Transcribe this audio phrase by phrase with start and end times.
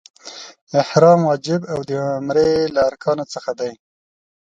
[0.81, 3.71] احرام واجب او د عمرې له ارکانو څخه دی.